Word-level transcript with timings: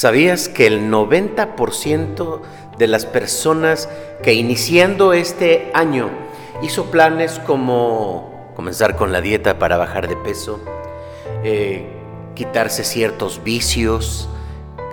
¿Sabías 0.00 0.48
que 0.48 0.66
el 0.66 0.90
90% 0.90 2.40
de 2.78 2.86
las 2.86 3.04
personas 3.04 3.86
que 4.22 4.32
iniciando 4.32 5.12
este 5.12 5.70
año 5.74 6.08
hizo 6.62 6.86
planes 6.86 7.38
como 7.40 8.50
comenzar 8.56 8.96
con 8.96 9.12
la 9.12 9.20
dieta 9.20 9.58
para 9.58 9.76
bajar 9.76 10.08
de 10.08 10.16
peso, 10.16 10.58
eh, 11.44 11.84
quitarse 12.34 12.82
ciertos 12.82 13.44
vicios, 13.44 14.30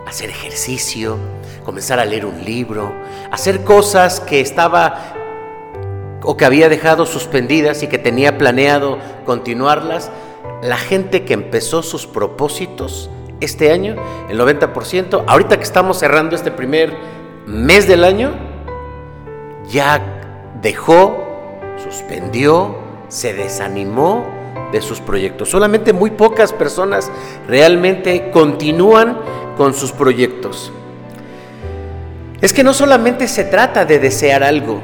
hacer 0.06 0.30
ejercicio, 0.30 1.16
comenzar 1.64 2.02
a 2.02 2.06
leer 2.06 2.26
un 2.26 2.44
libro, 2.44 2.92
hacer 3.32 3.64
cosas 3.64 4.20
que 4.20 4.42
estaba 4.42 5.14
o 6.22 6.36
que 6.36 6.44
había 6.44 6.68
dejado 6.68 7.06
suspendidas 7.06 7.82
y 7.82 7.88
que 7.88 7.98
tenía 7.98 8.38
planeado 8.38 8.98
continuarlas, 9.26 10.12
la 10.62 10.76
gente 10.76 11.24
que 11.24 11.34
empezó 11.34 11.82
sus 11.82 12.06
propósitos 12.06 13.10
este 13.40 13.72
año, 13.72 13.96
el 14.30 14.40
90%, 14.40 15.24
ahorita 15.28 15.58
que 15.58 15.64
estamos 15.64 16.00
cerrando 16.00 16.36
este 16.36 16.52
primer 16.52 16.94
mes 17.46 17.88
del 17.88 18.04
año, 18.04 18.34
ya 19.70 20.02
dejó, 20.62 21.26
suspendió, 21.82 22.78
se 23.08 23.34
desanimó 23.34 24.26
de 24.72 24.82
sus 24.82 25.00
proyectos. 25.00 25.50
Solamente 25.50 25.94
muy 25.94 26.12
pocas 26.12 26.54
personas 26.54 27.10
realmente 27.48 28.32
continúan 28.32 29.18
con 29.56 29.74
sus 29.74 29.92
proyectos. 29.92 30.72
Es 32.42 32.54
que 32.54 32.64
no 32.64 32.74
solamente 32.74 33.28
se 33.28 33.44
trata 33.44 33.86
de 33.86 34.00
desear 34.00 34.44
algo, 34.44 34.82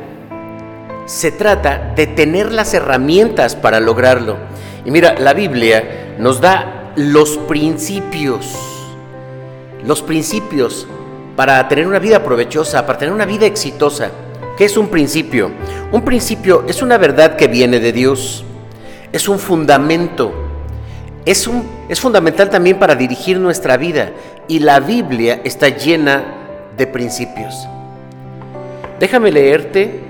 se 1.05 1.31
trata 1.31 1.93
de 1.95 2.07
tener 2.07 2.51
las 2.51 2.73
herramientas 2.73 3.55
para 3.55 3.79
lograrlo. 3.79 4.37
Y 4.85 4.91
mira, 4.91 5.15
la 5.19 5.33
Biblia 5.33 6.15
nos 6.17 6.41
da 6.41 6.82
los 6.95 7.37
principios, 7.37 8.55
los 9.83 10.01
principios 10.03 10.87
para 11.35 11.67
tener 11.67 11.87
una 11.87 11.97
vida 11.97 12.23
provechosa, 12.23 12.85
para 12.85 12.99
tener 12.99 13.13
una 13.13 13.25
vida 13.25 13.47
exitosa. 13.47 14.11
¿Qué 14.57 14.65
es 14.65 14.77
un 14.77 14.89
principio? 14.89 15.49
Un 15.91 16.03
principio 16.03 16.63
es 16.67 16.83
una 16.83 16.97
verdad 16.99 17.35
que 17.35 17.47
viene 17.47 17.79
de 17.79 17.91
Dios, 17.91 18.45
es 19.11 19.27
un 19.27 19.39
fundamento, 19.39 20.31
es, 21.25 21.47
un, 21.47 21.67
es 21.89 21.99
fundamental 21.99 22.51
también 22.51 22.77
para 22.77 22.95
dirigir 22.95 23.39
nuestra 23.39 23.77
vida 23.77 24.11
y 24.47 24.59
la 24.59 24.79
Biblia 24.79 25.41
está 25.43 25.69
llena 25.69 26.23
de 26.77 26.85
principios. 26.85 27.67
Déjame 28.99 29.31
leerte 29.31 30.01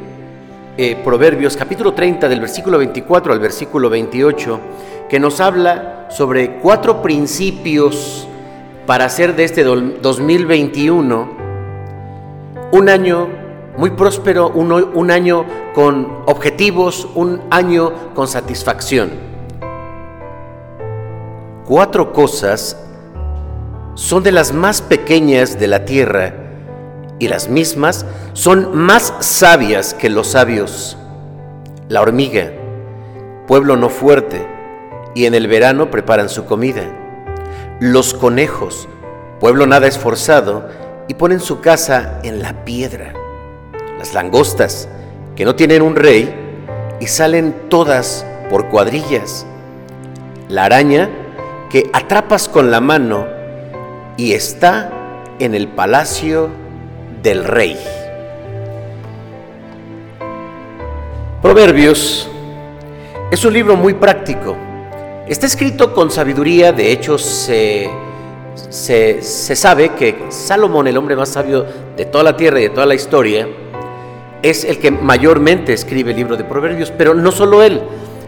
eh, 0.76 0.98
Proverbios 1.04 1.56
capítulo 1.56 1.94
30 1.94 2.28
del 2.28 2.42
versículo 2.42 2.78
24 2.78 3.32
al 3.32 3.40
versículo 3.40 3.90
28 3.90 4.60
que 5.14 5.20
nos 5.20 5.42
habla 5.42 6.08
sobre 6.10 6.56
cuatro 6.56 7.04
principios 7.04 8.28
para 8.88 9.06
hacer 9.06 9.36
de 9.36 9.44
este 9.44 9.64
2021 9.64 11.30
un 12.72 12.90
año 12.90 13.28
muy 13.78 13.92
próspero, 13.92 14.50
un, 14.50 14.72
un 14.72 15.12
año 15.12 15.46
con 15.76 16.24
objetivos, 16.26 17.08
un 17.14 17.44
año 17.52 17.94
con 18.16 18.28
satisfacción. 18.28 19.12
Cuatro 21.68 22.12
cosas 22.12 22.76
son 23.94 24.24
de 24.24 24.32
las 24.32 24.52
más 24.52 24.82
pequeñas 24.82 25.60
de 25.60 25.68
la 25.68 25.86
tierra 25.86 26.34
y 27.20 27.28
las 27.28 27.50
mismas 27.50 28.08
son 28.34 28.76
más 28.76 29.14
sabias 29.20 29.94
que 29.94 30.10
los 30.10 30.30
sabios. 30.30 30.98
La 31.88 32.02
hormiga, 32.02 32.52
pueblo 33.46 33.78
no 33.78 33.90
fuerte, 33.90 34.53
y 35.16 35.26
en 35.26 35.34
el 35.34 35.48
verano 35.48 35.92
preparan 35.92 36.30
su 36.30 36.46
comida. 36.46 36.84
Los 37.80 38.14
conejos, 38.14 38.88
pueblo 39.40 39.68
nada 39.68 39.88
esforzado, 39.88 40.68
y 41.08 41.16
ponen 41.16 41.40
su 41.40 41.60
casa 41.60 42.20
en 42.24 42.42
la 42.42 42.64
piedra. 42.66 43.14
Las 43.98 44.14
langostas, 44.14 44.88
que 45.36 45.46
no 45.46 45.56
tienen 45.56 45.82
un 45.82 45.96
rey, 45.96 46.34
y 47.00 47.08
salen 47.08 47.54
todas 47.70 48.26
por 48.50 48.70
cuadrillas. 48.70 49.46
La 50.50 50.66
araña, 50.66 51.10
que 51.70 51.90
atrapas 51.94 52.48
con 52.48 52.72
la 52.72 52.80
mano, 52.80 53.28
y 54.18 54.34
está 54.34 54.90
en 55.40 55.56
el 55.56 55.68
palacio 55.68 56.50
del 57.22 57.44
rey. 57.44 57.78
Proverbios 61.42 62.30
es 63.32 63.44
un 63.44 63.54
libro 63.54 63.76
muy 63.76 63.94
práctico 63.94 64.56
Está 65.28 65.46
escrito 65.46 65.94
con 65.94 66.12
sabiduría, 66.12 66.74
de 66.74 66.92
hecho 66.92 67.18
se, 67.18 67.90
se, 68.70 69.22
sabe 69.56 69.94
que 69.94 70.26
Salomón, 70.28 70.86
el 70.88 70.98
hombre 70.98 71.16
más 71.16 71.30
sabio 71.30 71.66
de 71.96 72.04
toda 72.04 72.26
la 72.26 72.36
tierra 72.36 72.60
y 72.60 72.64
de 72.64 72.70
toda 72.72 72.86
la 72.86 72.96
historia, 72.96 73.48
es 74.42 74.66
el 74.66 74.80
que 74.80 74.92
mayormente 74.92 75.72
escribe 75.72 76.12
el 76.12 76.18
libro 76.18 76.36
de 76.36 76.44
Proverbios, 76.44 76.92
pero 76.92 77.14
no 77.14 77.32
solo 77.32 77.64
él. 77.64 77.82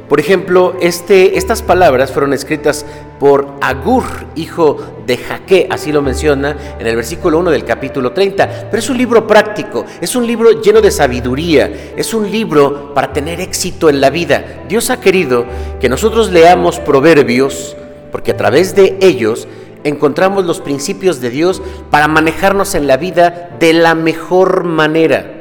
Por 0.07 0.19
ejemplo, 0.19 0.75
este, 0.81 1.38
estas 1.38 1.63
palabras 1.63 2.11
fueron 2.11 2.33
escritas 2.33 2.85
por 3.19 3.55
Agur, 3.59 4.03
hijo 4.35 4.77
de 5.07 5.17
Jaque, 5.17 5.67
así 5.71 5.91
lo 5.91 6.03
menciona 6.03 6.55
en 6.79 6.85
el 6.85 6.95
versículo 6.95 7.39
1 7.39 7.49
del 7.49 7.66
capítulo 7.66 8.11
30. 8.11 8.67
Pero 8.69 8.77
es 8.77 8.89
un 8.89 8.97
libro 8.97 9.25
práctico, 9.25 9.83
es 9.99 10.16
un 10.16 10.27
libro 10.27 10.61
lleno 10.61 10.81
de 10.81 10.91
sabiduría, 10.91 11.93
es 11.97 12.13
un 12.13 12.29
libro 12.29 12.93
para 12.93 13.13
tener 13.13 13.41
éxito 13.41 13.89
en 13.89 13.99
la 13.99 14.11
vida. 14.11 14.63
Dios 14.69 14.91
ha 14.91 14.99
querido 14.99 15.45
que 15.79 15.89
nosotros 15.89 16.31
leamos 16.31 16.79
proverbios, 16.79 17.75
porque 18.11 18.31
a 18.31 18.37
través 18.37 18.75
de 18.75 18.97
ellos 19.01 19.47
encontramos 19.83 20.45
los 20.45 20.61
principios 20.61 21.19
de 21.19 21.31
Dios 21.31 21.63
para 21.89 22.07
manejarnos 22.07 22.75
en 22.75 22.85
la 22.85 22.97
vida 22.97 23.55
de 23.59 23.73
la 23.73 23.95
mejor 23.95 24.66
manera. 24.66 25.34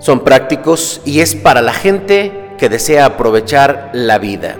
Son 0.00 0.24
prácticos 0.24 1.00
y 1.04 1.20
es 1.20 1.36
para 1.36 1.62
la 1.62 1.72
gente 1.72 2.32
que 2.58 2.68
desea 2.68 3.04
aprovechar 3.04 3.90
la 3.92 4.18
vida. 4.18 4.56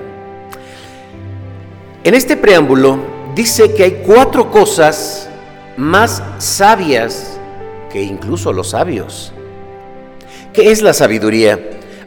En 2.05 2.15
este 2.15 2.37
preámbulo 2.37 2.99
dice 3.35 3.75
que 3.75 3.85
hay 3.85 4.03
cuatro 4.07 4.51
cosas 4.51 5.29
más 5.77 6.23
sabias 6.39 7.39
que 7.91 8.03
incluso 8.03 8.53
los 8.53 8.71
sabios. 8.71 9.33
¿Qué 10.53 10.71
es 10.71 10.83
la 10.83 10.93
sabiduría? 10.93 11.59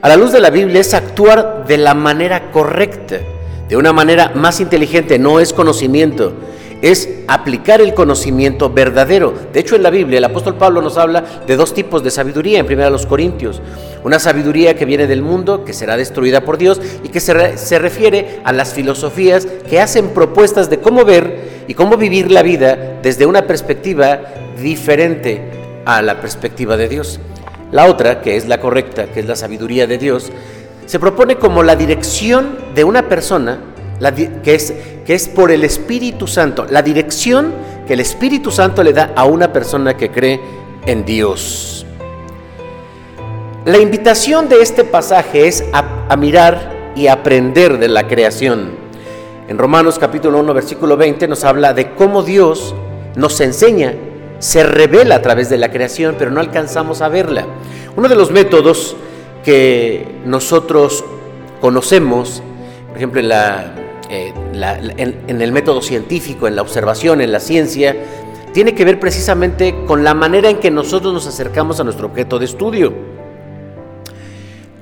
A 0.01 0.09
la 0.09 0.15
luz 0.15 0.31
de 0.31 0.39
la 0.39 0.49
Biblia 0.49 0.81
es 0.81 0.93
actuar 0.93 1.65
de 1.67 1.77
la 1.77 1.93
manera 1.93 2.51
correcta, 2.51 3.19
de 3.67 3.77
una 3.77 3.93
manera 3.93 4.31
más 4.35 4.59
inteligente, 4.59 5.17
no 5.17 5.39
es 5.39 5.53
conocimiento, 5.53 6.33
es 6.83 7.09
aplicar 7.29 7.79
el 7.79 7.93
conocimiento 7.93 8.69
verdadero. 8.69 9.33
De 9.53 9.61
hecho, 9.61 9.77
en 9.77 9.83
la 9.83 9.89
Biblia 9.89 10.17
el 10.17 10.25
apóstol 10.25 10.55
Pablo 10.55 10.81
nos 10.81 10.97
habla 10.97 11.23
de 11.47 11.55
dos 11.55 11.73
tipos 11.73 12.03
de 12.03 12.11
sabiduría, 12.11 12.59
en 12.59 12.65
primera 12.65 12.89
los 12.89 13.05
Corintios. 13.05 13.61
Una 14.03 14.19
sabiduría 14.19 14.75
que 14.75 14.83
viene 14.83 15.07
del 15.07 15.21
mundo, 15.21 15.63
que 15.63 15.71
será 15.71 15.95
destruida 15.95 16.41
por 16.41 16.57
Dios 16.57 16.81
y 17.01 17.07
que 17.07 17.21
se, 17.21 17.57
se 17.57 17.79
refiere 17.79 18.41
a 18.43 18.51
las 18.51 18.73
filosofías 18.73 19.45
que 19.45 19.79
hacen 19.79 20.09
propuestas 20.09 20.69
de 20.69 20.81
cómo 20.81 21.05
ver 21.05 21.63
y 21.69 21.73
cómo 21.73 21.95
vivir 21.95 22.29
la 22.29 22.43
vida 22.43 22.99
desde 23.01 23.25
una 23.25 23.47
perspectiva 23.47 24.19
diferente 24.61 25.41
a 25.85 26.01
la 26.01 26.19
perspectiva 26.19 26.75
de 26.75 26.89
Dios. 26.89 27.21
La 27.71 27.85
otra, 27.85 28.21
que 28.21 28.35
es 28.35 28.49
la 28.49 28.59
correcta, 28.59 29.05
que 29.05 29.21
es 29.21 29.25
la 29.25 29.37
sabiduría 29.37 29.87
de 29.87 29.97
Dios, 29.97 30.33
se 30.85 30.99
propone 30.99 31.37
como 31.37 31.63
la 31.63 31.77
dirección 31.77 32.57
de 32.75 32.83
una 32.83 33.07
persona 33.07 33.72
que, 34.43 34.55
es, 34.55 34.73
que 35.05 35.13
es 35.13 35.27
por 35.27 35.51
el 35.51 35.63
Espíritu 35.63 36.27
Santo, 36.27 36.65
la 36.69 36.81
dirección 36.81 37.53
que 37.87 37.93
el 37.93 37.99
Espíritu 37.99 38.51
Santo 38.51 38.83
le 38.83 38.93
da 38.93 39.11
a 39.15 39.25
una 39.25 39.51
persona 39.51 39.95
que 39.95 40.09
cree 40.09 40.39
en 40.85 41.05
Dios. 41.05 41.85
La 43.65 43.77
invitación 43.77 44.49
de 44.49 44.61
este 44.61 44.83
pasaje 44.83 45.47
es 45.47 45.63
a, 45.71 46.15
mirar 46.17 46.91
y 46.95 47.07
aprender 47.07 47.77
de 47.79 47.87
la 47.87 48.07
creación. 48.07 48.71
En 49.47 49.57
Romanos 49.57 49.97
capítulo 49.99 50.39
1, 50.39 50.53
versículo 50.53 50.97
20 50.97 51.27
nos 51.29 51.43
habla 51.43 51.73
de 51.73 51.93
cómo 51.93 52.23
Dios 52.23 52.75
nos 53.15 53.39
enseña, 53.39 53.95
se 54.39 54.63
revela 54.63 55.15
a 55.15 55.21
través 55.21 55.49
de 55.49 55.57
la 55.57 55.71
creación, 55.71 56.15
pero 56.19 56.29
no 56.29 56.41
alcanzamos 56.41 57.01
a 57.01 57.07
verla. 57.07 57.45
Uno 57.95 58.09
de 58.09 58.15
los 58.15 58.31
métodos 58.31 58.97
que 59.45 60.07
nosotros 60.25 61.05
conocemos, 61.61 62.43
por 62.89 62.97
ejemplo, 62.97 63.21
en 63.21 63.29
la 63.29 63.73
eh, 64.15 64.31
en, 65.27 65.41
el 65.41 65.51
método 65.51 65.81
científico, 65.81 66.47
en 66.47 66.55
la 66.55 66.61
observación, 66.61 67.19
en 67.19 67.31
la 67.31 67.39
ciencia, 67.39 67.95
tiene 68.53 68.75
que 68.75 68.85
ver 68.85 68.99
precisamente 68.99 69.73
con 69.87 70.03
la 70.03 70.13
manera 70.13 70.51
en 70.51 70.57
que 70.57 70.69
nosotros 70.69 71.11
nos 71.11 71.25
acercamos 71.25 71.79
a 71.79 71.83
nuestro 71.83 72.05
objeto 72.05 72.37
de 72.37 72.45
estudio. 72.45 72.93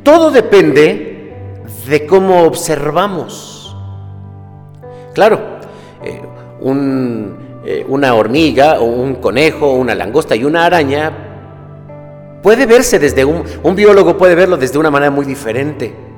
Todo 0.04 0.32
depende 0.32 1.32
de 1.88 2.06
cómo 2.06 2.44
observamos. 2.44 3.74
Claro, 5.14 5.40
eh, 6.04 6.22
eh, 7.64 7.86
una 7.88 8.14
hormiga 8.14 8.82
o 8.82 8.84
un 8.84 9.16
conejo, 9.16 9.72
una 9.72 9.96
langosta 9.96 10.36
y 10.36 10.44
una 10.44 10.66
araña 10.66 12.40
puede 12.44 12.66
verse 12.66 13.00
desde 13.00 13.24
un, 13.24 13.46
un 13.64 13.76
biólogo 13.78 14.18
puede 14.18 14.36
verlo 14.36 14.58
desde 14.58 14.78
una 14.78 14.92
manera 14.92 15.10
muy 15.10 15.26
diferente. 15.26 16.11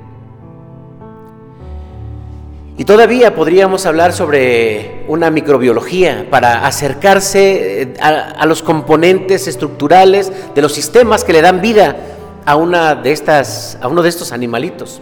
Y 2.76 2.84
todavía 2.84 3.36
podríamos 3.36 3.86
hablar 3.86 4.12
sobre 4.12 5.04
una 5.06 5.30
microbiología 5.30 6.26
para 6.28 6.66
acercarse 6.66 7.82
eh, 7.82 7.94
a, 8.00 8.44
los 8.46 8.62
componentes 8.62 9.46
estructurales 9.46 10.32
de 10.54 10.62
los 10.62 10.72
sistemas 10.72 11.22
que 11.22 11.32
le 11.32 11.40
dan 11.40 11.60
vida 11.60 11.96
a, 12.44 12.56
una 12.56 12.96
de 12.96 13.12
estas, 13.12 13.78
a 13.80 13.86
uno 13.86 14.02
de 14.02 14.08
estos 14.08 14.32
animalitos. 14.32 15.00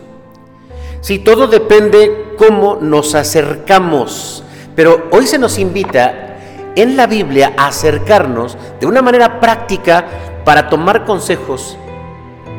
Sí, 1.01 1.21
todo 1.21 1.47
depende 1.47 2.35
cómo 2.37 2.77
nos 2.79 3.15
acercamos, 3.15 4.45
pero 4.77 5.09
hoy 5.11 5.27
se 5.27 5.39
nos 5.39 5.59
invita 5.59 6.37
en 6.77 6.95
la 6.95 7.07
Biblia 7.07 7.55
a 7.57 7.69
acercarnos 7.69 8.59
de 8.81 8.87
una 8.87 9.01
manera 9.01 9.41
práctica 9.41 10.05
para 10.45 10.69
tomar 10.69 11.07
consejos 11.07 11.79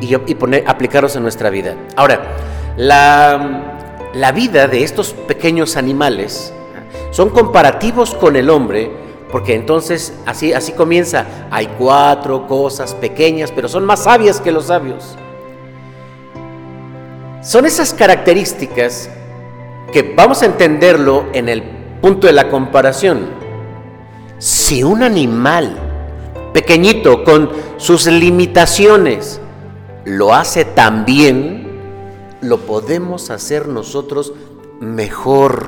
y, 0.00 0.12
y 0.12 0.34
poner, 0.34 0.64
aplicarlos 0.66 1.14
en 1.14 1.22
nuestra 1.22 1.50
vida. 1.50 1.76
Ahora, 1.94 2.20
la 2.76 3.73
la 4.14 4.32
vida 4.32 4.68
de 4.68 4.84
estos 4.84 5.12
pequeños 5.12 5.76
animales 5.76 6.52
son 7.10 7.30
comparativos 7.30 8.14
con 8.14 8.36
el 8.36 8.48
hombre, 8.48 8.90
porque 9.30 9.54
entonces 9.54 10.14
así, 10.26 10.52
así 10.52 10.72
comienza. 10.72 11.26
Hay 11.50 11.66
cuatro 11.78 12.46
cosas 12.46 12.94
pequeñas, 12.94 13.50
pero 13.50 13.68
son 13.68 13.84
más 13.84 14.04
sabias 14.04 14.40
que 14.40 14.52
los 14.52 14.66
sabios. 14.66 15.16
Son 17.42 17.66
esas 17.66 17.92
características 17.92 19.10
que 19.92 20.14
vamos 20.16 20.42
a 20.42 20.46
entenderlo 20.46 21.26
en 21.32 21.48
el 21.48 21.62
punto 22.00 22.26
de 22.26 22.32
la 22.32 22.48
comparación. 22.48 23.30
Si 24.38 24.82
un 24.82 25.02
animal 25.02 25.76
pequeñito 26.52 27.24
con 27.24 27.50
sus 27.76 28.06
limitaciones 28.06 29.40
lo 30.04 30.34
hace 30.34 30.64
tan 30.64 31.04
bien, 31.04 31.63
lo 32.48 32.58
podemos 32.58 33.30
hacer 33.30 33.68
nosotros 33.68 34.32
mejor. 34.80 35.66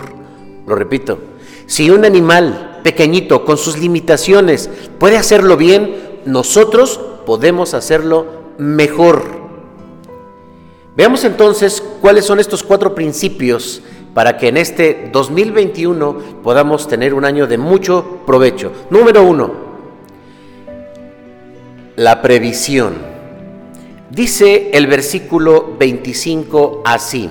Lo 0.67 0.75
repito, 0.75 1.19
si 1.67 1.91
un 1.91 2.05
animal 2.05 2.81
pequeñito 2.83 3.45
con 3.45 3.57
sus 3.57 3.79
limitaciones 3.79 4.71
puede 4.99 5.17
hacerlo 5.17 5.57
bien, 5.57 6.21
nosotros 6.25 7.01
podemos 7.25 7.75
hacerlo 7.75 8.27
mejor. 8.59 9.25
Veamos 10.97 11.25
entonces 11.25 11.83
cuáles 12.01 12.25
son 12.25 12.41
estos 12.41 12.63
cuatro 12.63 12.95
principios 12.95 13.83
para 14.15 14.39
que 14.39 14.49
en 14.49 14.57
este 14.57 15.11
2021 15.13 16.43
podamos 16.43 16.89
tener 16.89 17.13
un 17.13 17.25
año 17.25 17.47
de 17.47 17.59
mucho 17.59 18.21
provecho. 18.25 18.73
Número 18.89 19.23
uno, 19.23 19.53
la 21.97 22.23
previsión. 22.23 23.16
Dice 24.11 24.71
el 24.73 24.87
versículo 24.87 25.75
25 25.79 26.83
así. 26.85 27.29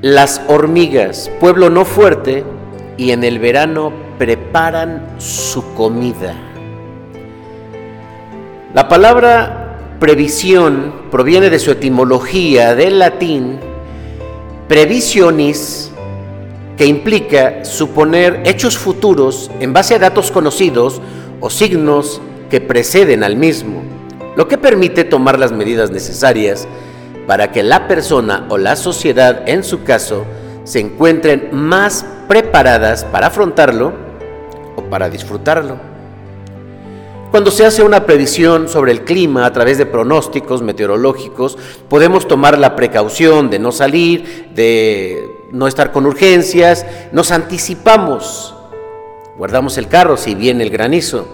Las 0.00 0.42
hormigas, 0.48 1.30
pueblo 1.38 1.70
no 1.70 1.84
fuerte, 1.84 2.44
y 2.96 3.10
en 3.10 3.24
el 3.24 3.38
verano 3.38 3.92
preparan 4.18 5.14
su 5.18 5.74
comida. 5.74 6.34
La 8.74 8.88
palabra 8.88 9.96
previsión 10.00 10.92
proviene 11.10 11.50
de 11.50 11.58
su 11.58 11.70
etimología 11.70 12.74
del 12.74 12.98
latín 12.98 13.60
previsionis, 14.66 15.91
que 16.76 16.86
implica 16.86 17.64
suponer 17.64 18.42
hechos 18.44 18.78
futuros 18.78 19.50
en 19.60 19.72
base 19.72 19.94
a 19.94 19.98
datos 19.98 20.30
conocidos 20.30 21.00
o 21.40 21.50
signos 21.50 22.20
que 22.50 22.60
preceden 22.60 23.24
al 23.24 23.36
mismo, 23.36 23.82
lo 24.36 24.48
que 24.48 24.58
permite 24.58 25.04
tomar 25.04 25.38
las 25.38 25.52
medidas 25.52 25.90
necesarias 25.90 26.66
para 27.26 27.52
que 27.52 27.62
la 27.62 27.88
persona 27.88 28.46
o 28.48 28.58
la 28.58 28.76
sociedad, 28.76 29.42
en 29.46 29.64
su 29.64 29.84
caso, 29.84 30.24
se 30.64 30.80
encuentren 30.80 31.50
más 31.52 32.04
preparadas 32.28 33.04
para 33.04 33.28
afrontarlo 33.28 33.92
o 34.76 34.82
para 34.82 35.08
disfrutarlo. 35.08 35.92
Cuando 37.30 37.50
se 37.50 37.64
hace 37.64 37.82
una 37.82 38.04
previsión 38.04 38.68
sobre 38.68 38.92
el 38.92 39.04
clima 39.04 39.46
a 39.46 39.52
través 39.52 39.78
de 39.78 39.86
pronósticos 39.86 40.60
meteorológicos, 40.60 41.56
podemos 41.88 42.28
tomar 42.28 42.58
la 42.58 42.76
precaución 42.76 43.48
de 43.48 43.58
no 43.58 43.72
salir, 43.72 44.50
de 44.54 45.30
no 45.52 45.68
estar 45.68 45.92
con 45.92 46.06
urgencias, 46.06 46.84
nos 47.12 47.30
anticipamos, 47.30 48.54
guardamos 49.38 49.78
el 49.78 49.86
carro 49.86 50.16
si 50.16 50.34
viene 50.34 50.64
el 50.64 50.70
granizo. 50.70 51.28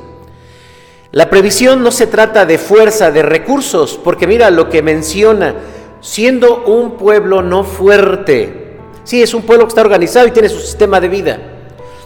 La 1.10 1.30
previsión 1.30 1.82
no 1.82 1.90
se 1.90 2.06
trata 2.06 2.44
de 2.44 2.58
fuerza, 2.58 3.10
de 3.10 3.22
recursos, 3.22 3.98
porque 4.04 4.26
mira 4.26 4.50
lo 4.50 4.68
que 4.68 4.82
menciona, 4.82 5.54
siendo 6.00 6.64
un 6.64 6.98
pueblo 6.98 7.40
no 7.40 7.64
fuerte. 7.64 8.76
Sí, 9.04 9.22
es 9.22 9.32
un 9.32 9.42
pueblo 9.42 9.64
que 9.64 9.70
está 9.70 9.80
organizado 9.80 10.26
y 10.26 10.32
tiene 10.32 10.50
su 10.50 10.60
sistema 10.60 11.00
de 11.00 11.08
vida, 11.08 11.38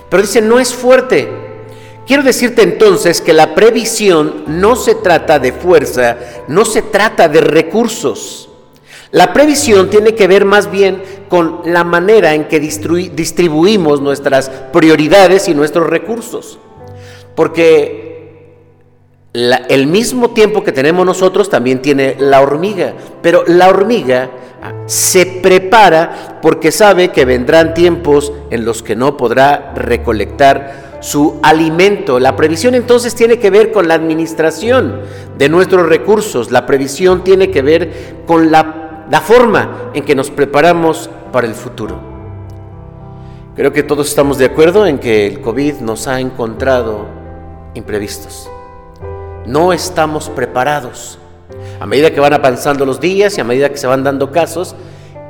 pero 0.08 0.22
dice 0.22 0.40
no 0.40 0.60
es 0.60 0.72
fuerte, 0.72 1.28
Quiero 2.06 2.24
decirte 2.24 2.62
entonces 2.62 3.20
que 3.20 3.32
la 3.32 3.54
previsión 3.54 4.44
no 4.48 4.74
se 4.74 4.96
trata 4.96 5.38
de 5.38 5.52
fuerza, 5.52 6.18
no 6.48 6.64
se 6.64 6.82
trata 6.82 7.28
de 7.28 7.40
recursos. 7.40 8.48
La 9.12 9.34
previsión 9.34 9.90
tiene 9.90 10.14
que 10.14 10.26
ver 10.26 10.46
más 10.46 10.70
bien 10.70 11.02
con 11.28 11.60
la 11.66 11.84
manera 11.84 12.34
en 12.34 12.48
que 12.48 12.60
distribuimos 12.60 14.00
nuestras 14.00 14.48
prioridades 14.72 15.48
y 15.48 15.54
nuestros 15.54 15.88
recursos. 15.88 16.58
Porque 17.36 18.02
el 19.34 19.86
mismo 19.86 20.30
tiempo 20.30 20.64
que 20.64 20.72
tenemos 20.72 21.04
nosotros 21.04 21.50
también 21.50 21.82
tiene 21.82 22.16
la 22.18 22.40
hormiga, 22.40 22.94
pero 23.20 23.44
la 23.46 23.68
hormiga 23.68 24.30
ah, 24.62 24.72
se 24.86 25.26
prepara 25.26 26.38
porque 26.40 26.72
sabe 26.72 27.10
que 27.10 27.26
vendrán 27.26 27.74
tiempos 27.74 28.32
en 28.50 28.64
los 28.64 28.82
que 28.82 28.96
no 28.96 29.18
podrá 29.18 29.74
recolectar 29.74 30.98
su 31.00 31.38
alimento. 31.42 32.18
La 32.18 32.36
previsión 32.36 32.74
entonces 32.74 33.14
tiene 33.14 33.38
que 33.38 33.50
ver 33.50 33.72
con 33.72 33.88
la 33.88 33.94
administración 33.94 35.00
de 35.36 35.48
nuestros 35.48 35.88
recursos. 35.88 36.50
La 36.50 36.64
previsión 36.64 37.24
tiene 37.24 37.50
que 37.50 37.60
ver 37.60 38.22
con 38.26 38.50
la, 38.50 38.81
la 39.12 39.20
forma 39.20 39.90
en 39.92 40.06
que 40.06 40.14
nos 40.14 40.30
preparamos 40.30 41.10
para 41.32 41.46
el 41.46 41.54
futuro. 41.54 42.00
Creo 43.54 43.70
que 43.70 43.82
todos 43.82 44.08
estamos 44.08 44.38
de 44.38 44.46
acuerdo 44.46 44.86
en 44.86 44.98
que 44.98 45.26
el 45.26 45.42
COVID 45.42 45.80
nos 45.80 46.08
ha 46.08 46.18
encontrado 46.18 47.04
imprevistos. 47.74 48.48
No 49.44 49.74
estamos 49.74 50.30
preparados. 50.30 51.18
A 51.78 51.84
medida 51.84 52.10
que 52.10 52.20
van 52.20 52.32
avanzando 52.32 52.86
los 52.86 53.00
días 53.00 53.36
y 53.36 53.42
a 53.42 53.44
medida 53.44 53.68
que 53.68 53.76
se 53.76 53.86
van 53.86 54.02
dando 54.02 54.32
casos, 54.32 54.74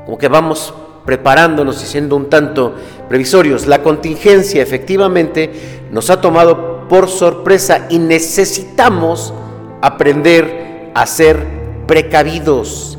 como 0.05 0.17
que 0.17 0.29
vamos 0.29 0.73
preparándonos 1.05 1.83
y 1.83 1.87
siendo 1.87 2.15
un 2.15 2.31
tanto 2.31 2.77
previsorios. 3.09 3.67
La 3.67 3.83
contingencia 3.83 4.63
efectivamente 4.63 5.89
nos 5.91 6.09
ha 6.09 6.21
tomado 6.21 6.87
por 6.87 7.09
sorpresa 7.09 7.89
y 7.91 7.99
necesitamos 7.99 9.35
aprender 9.81 10.93
a 10.95 11.05
ser 11.05 11.45
precavidos. 11.89 12.97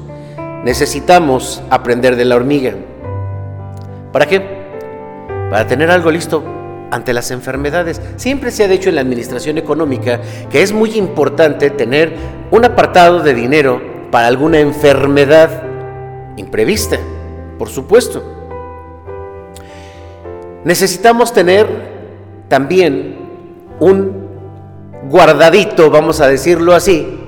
Necesitamos 0.64 1.62
aprender 1.70 2.16
de 2.16 2.26
la 2.26 2.36
hormiga. 2.36 2.74
¿Para 4.12 4.26
qué? 4.26 4.42
Para 5.50 5.68
tener 5.68 5.92
algo 5.92 6.12
listo 6.12 6.44
ante 6.92 7.14
las 7.14 7.32
enfermedades. 7.32 8.02
Siempre 8.16 8.52
se 8.52 8.64
ha 8.64 8.68
dicho 8.68 8.90
en 8.90 8.96
la 8.96 9.02
administración 9.02 9.58
económica 9.58 10.22
que 10.50 10.62
es 10.62 10.72
muy 10.72 10.98
importante 10.98 11.70
tener 11.70 12.14
un 12.52 12.66
apartado 12.66 13.20
de 13.20 13.34
dinero 13.34 13.82
para 14.12 14.28
alguna 14.28 14.60
enfermedad 14.60 15.64
imprevista 16.38 16.98
por 17.58 17.70
supuesto. 17.70 18.22
Necesitamos 20.66 21.34
tener 21.34 21.68
también 22.50 23.18
un 23.80 24.28
guardadito, 25.10 25.90
vamos 25.90 26.22
a 26.22 26.28
decirlo 26.28 26.74
así, 26.74 27.20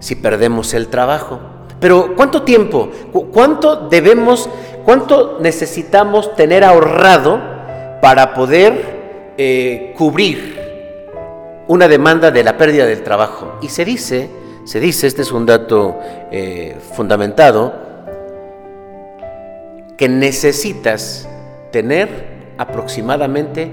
si 0.00 0.16
perdemos 0.16 0.74
el 0.74 0.88
trabajo. 0.88 1.40
Pero 1.80 2.14
¿cuánto 2.16 2.42
tiempo? 2.42 2.88
¿Cuánto 3.32 3.88
debemos, 3.88 4.48
cuánto 4.84 5.38
necesitamos 5.40 6.34
tener 6.34 6.64
ahorrado 6.64 7.40
para 8.02 8.34
poder 8.34 9.34
eh, 9.36 9.94
cubrir 9.96 10.58
una 11.68 11.86
demanda 11.86 12.30
de 12.30 12.42
la 12.42 12.56
pérdida 12.56 12.86
del 12.86 13.02
trabajo? 13.02 13.58
Y 13.62 13.68
se 13.68 13.84
dice, 13.84 14.28
se 14.64 14.80
dice, 14.80 15.06
este 15.06 15.22
es 15.22 15.30
un 15.30 15.46
dato 15.46 15.98
eh, 16.30 16.76
fundamentado, 16.94 17.86
que 19.96 20.08
necesitas 20.08 21.28
tener 21.70 22.08
aproximadamente 22.56 23.70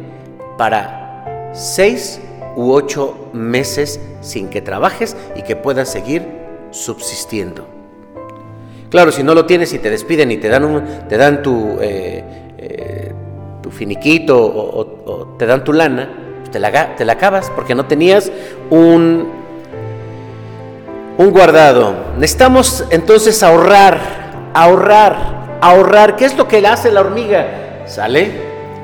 para 0.57 1.51
seis 1.53 2.19
u 2.55 2.71
ocho 2.71 3.29
meses 3.33 3.99
sin 4.21 4.49
que 4.49 4.61
trabajes 4.61 5.15
y 5.35 5.43
que 5.43 5.55
puedas 5.55 5.89
seguir 5.89 6.25
subsistiendo. 6.71 7.74
Claro, 8.89 9.11
si 9.11 9.23
no 9.23 9.33
lo 9.33 9.45
tienes 9.45 9.73
y 9.73 9.79
te 9.79 9.89
despiden 9.89 10.31
y 10.31 10.37
te 10.37 10.47
dan, 10.47 10.63
un, 10.63 10.83
te 11.09 11.17
dan 11.17 11.41
tu, 11.41 11.77
eh, 11.81 12.23
eh, 12.57 13.13
finiquito 13.71 14.37
o, 14.37 15.35
te 15.37 15.45
dan 15.45 15.63
tu 15.63 15.73
lana, 15.73 16.09
pues 16.39 16.51
te 16.51 16.59
la, 16.59 16.95
te 16.95 17.03
la 17.03 17.13
acabas 17.13 17.51
porque 17.55 17.75
no 17.75 17.85
tenías 17.85 18.31
un, 18.69 19.27
un 21.17 21.31
guardado. 21.31 21.93
Necesitamos 22.17 22.85
entonces 22.89 23.41
ahorrar, 23.43 23.99
ahorrar, 24.53 25.57
ahorrar. 25.61 26.15
¿Qué 26.15 26.25
es 26.25 26.37
lo 26.37 26.47
que 26.47 26.65
hace 26.65 26.91
la 26.91 27.01
hormiga? 27.01 27.83
Sale, 27.85 28.31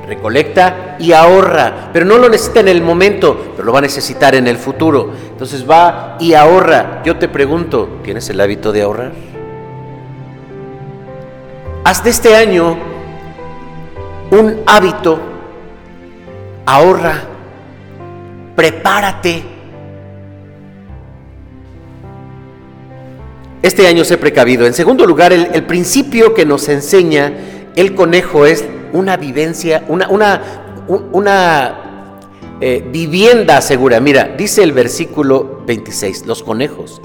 recolecta 0.08 0.98
y 1.00 1.14
ahorra, 1.14 1.90
pero 1.94 2.06
no 2.06 2.18
lo 2.18 2.28
necesita 2.30 2.60
en 2.60 2.68
el 2.68 2.82
momento, 2.82 3.54
pero 3.56 3.66
lo 3.66 3.72
va 3.72 3.80
a 3.80 3.84
necesitar 3.84 4.36
en 4.36 4.48
el 4.48 4.58
futuro. 4.58 5.12
Entonces 5.30 5.70
va 5.70 6.18
y 6.20 6.34
ahorra. 6.34 7.02
Yo 7.06 7.18
te 7.18 7.30
pregunto, 7.30 8.00
¿tienes 8.04 8.30
el 8.30 8.42
hábito 8.42 8.72
de 8.72 8.82
ahorrar? 8.82 9.31
De 12.04 12.10
este 12.10 12.36
año 12.36 12.78
un 14.32 14.62
hábito, 14.66 15.20
ahorra, 16.66 17.22
prepárate 18.56 19.44
Este 23.62 23.88
año 23.88 24.04
sé 24.04 24.18
precavido. 24.18 24.66
En 24.66 24.74
segundo 24.74 25.06
lugar, 25.06 25.32
el, 25.32 25.64
principio 25.66 26.34
que 26.34 26.46
nos 26.46 26.68
enseña 26.68 27.32
el 27.76 27.94
conejo 27.94 28.48
es 28.48 28.66
una 28.92 29.18
vivencia, 29.18 29.84
una, 29.88 30.08
una, 30.10 30.42
una 30.88 31.82
eh, 32.60 32.84
vivienda 32.92 33.62
segura. 33.62 34.00
Mira, 34.00 34.34
dice 34.36 34.64
el 34.64 34.72
versículo 34.72 35.62
26, 35.68 36.26
los 36.26 36.42
conejos. 36.42 37.02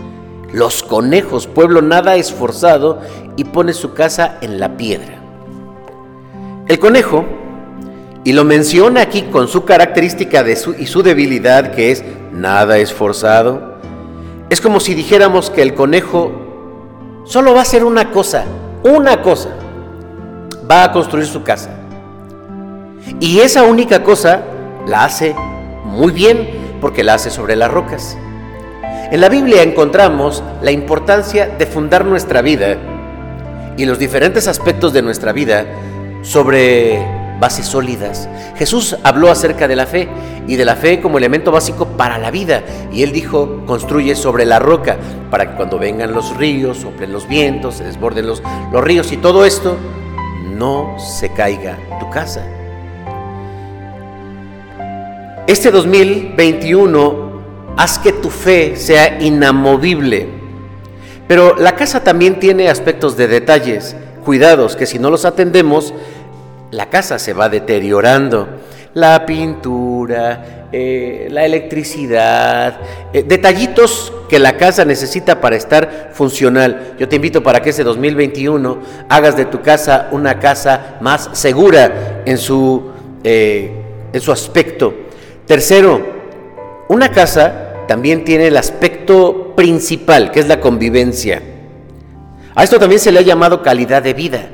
Los 0.53 0.83
conejos, 0.83 1.47
pueblo 1.47 1.83
nada 1.83 2.17
esforzado 2.17 3.00
y 3.37 3.45
pone 3.45 3.73
su 3.73 3.95
casa 3.95 4.38
en 4.41 4.61
la 4.61 4.76
piedra. 4.76 5.21
El 6.69 6.79
conejo, 6.79 7.25
y 8.25 8.33
lo 8.33 8.45
menciona 8.45 9.03
aquí 9.03 9.23
con 9.23 9.49
su 9.49 9.65
característica 9.65 10.45
y 10.79 10.87
su 10.87 11.03
debilidad, 11.03 11.73
que 11.73 11.93
es 11.93 12.05
nada 12.33 12.79
esforzado, 12.79 13.76
es 14.50 14.61
como 14.61 14.81
si 14.81 14.95
dijéramos 14.95 15.50
que 15.50 15.62
el 15.62 15.75
conejo 15.75 16.47
Solo 17.26 17.55
va 17.55 17.59
a 17.59 17.62
hacer 17.62 17.83
una 17.83 18.12
cosa, 18.12 18.45
una 18.85 19.21
cosa. 19.21 19.49
Va 20.71 20.85
a 20.85 20.93
construir 20.93 21.26
su 21.26 21.43
casa. 21.43 21.71
Y 23.19 23.41
esa 23.41 23.65
única 23.65 24.05
cosa 24.05 24.45
la 24.87 25.05
hace 25.05 25.35
muy 25.85 26.12
bien 26.12 26.79
porque 26.81 27.03
la 27.03 27.15
hace 27.15 27.31
sobre 27.31 27.57
las 27.57 27.69
rocas. 27.69 28.17
En 29.11 29.21
la 29.21 29.29
Biblia 29.29 29.63
encontramos 29.63 30.43
la 30.63 30.73
importancia 30.73 31.47
de 31.47 31.67
fundar 31.67 32.05
nuestra 32.05 32.43
vida 32.43 32.77
y 33.77 33.85
los 33.85 33.99
diferentes 33.99 34.49
aspectos 34.49 34.93
de 34.93 35.03
nuestra 35.03 35.33
vida 35.33 35.65
sobre 36.23 37.07
bases 37.39 37.67
sólidas. 37.67 38.29
Jesús 38.57 38.97
habló 39.05 39.31
acerca 39.31 39.69
de 39.69 39.77
la 39.77 39.87
fe 39.87 40.09
y 40.49 40.57
de 40.57 40.65
la 40.65 40.75
fe 40.75 41.01
como 41.01 41.19
elemento 41.19 41.53
básico 41.53 41.87
para 41.87 42.19
la 42.19 42.31
vida. 42.31 42.63
Y 42.93 43.03
él 43.03 43.13
dijo, 43.13 43.65
construye 43.67 44.17
sobre 44.17 44.45
la 44.45 44.59
roca 44.59 44.97
para 45.31 45.51
que 45.51 45.57
cuando 45.57 45.79
vengan 45.79 46.13
los 46.13 46.37
ríos, 46.37 46.79
soplen 46.79 47.13
los 47.13 47.29
vientos, 47.29 47.77
se 47.77 47.85
desborden 47.85 48.27
los, 48.27 48.43
los 48.73 48.83
ríos 48.83 49.13
y 49.13 49.19
todo 49.19 49.45
esto, 49.45 49.77
no 50.57 50.97
se 50.99 51.33
caiga 51.33 51.79
tu 52.01 52.11
casa. 52.11 52.45
Este 55.47 55.71
2021, 55.71 57.25
haz 57.76 57.99
que 57.99 58.12
tu 58.12 58.30
fe 58.30 58.76
sea 58.76 59.21
inamovible. 59.21 60.28
Pero 61.28 61.56
la 61.56 61.75
casa 61.75 62.02
también 62.02 62.38
tiene 62.38 62.68
aspectos 62.68 63.16
de 63.16 63.28
detalles, 63.28 63.97
cuidados 64.25 64.76
que 64.76 64.87
si 64.87 64.99
no 64.99 65.11
los 65.11 65.25
atendemos, 65.25 65.92
la 66.71 66.88
casa 66.88 67.18
se 67.18 67.33
va 67.33 67.49
deteriorando. 67.49 68.49
La 68.95 69.26
pintura, 69.26 70.68
eh, 70.73 71.28
la 71.30 71.45
electricidad, 71.45 72.80
eh, 73.12 73.23
detallitos 73.23 74.12
que 74.28 74.38
la 74.38 74.56
casa 74.56 74.87
necesita 74.87 75.40
para 75.40 75.56
estar 75.56 76.11
funcional. 76.14 76.95
Yo 76.99 77.06
te 77.06 77.16
invito 77.16 77.42
para 77.42 77.61
que 77.61 77.71
ese 77.71 77.85
2021 77.85 78.78
hagas 79.11 79.37
de 79.37 79.45
tu 79.45 79.61
casa 79.61 80.09
una 80.12 80.38
casa 80.38 80.97
más 81.02 81.28
segura 81.33 82.23
en 82.25 82.38
su, 82.38 82.90
eh, 83.23 83.71
en 84.12 84.21
su 84.21 84.33
aspecto. 84.33 84.95
Tercero, 85.47 86.00
una 86.88 87.11
casa 87.11 87.66
también 87.87 88.25
tiene 88.25 88.49
el 88.49 88.57
aspecto 88.57 89.55
principal, 89.55 90.31
que 90.31 90.40
es 90.40 90.49
la 90.49 90.61
convivencia. 90.61 91.43
A 92.55 92.64
esto 92.64 92.78
también 92.78 93.00
se 93.00 93.12
le 93.12 93.19
ha 93.19 93.23
llamado 93.23 93.62
calidad 93.62 94.02
de 94.02 94.14
vida. 94.14 94.49